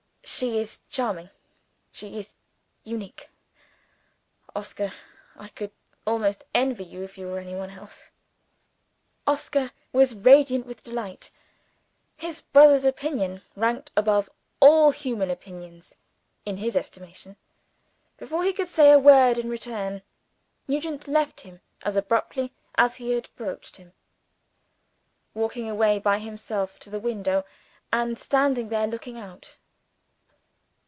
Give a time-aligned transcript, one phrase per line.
[0.23, 1.29] She is charming;
[1.91, 2.35] she is
[2.83, 3.29] unique.
[4.55, 4.91] Oscar!
[5.35, 5.71] I could
[6.05, 8.09] almost envy you, if you were anyone else!"
[9.27, 11.31] Oscar was radiant with delight.
[12.17, 14.29] His brother's opinion ranked above
[14.59, 15.95] all human opinions
[16.45, 17.35] in his estimation.
[18.17, 20.01] Before he could say a word in return,
[20.67, 23.91] Nugent left him as abruptly as he had approached him;
[25.33, 27.43] walking away by himself to the window
[27.91, 29.57] and standing there, looking out.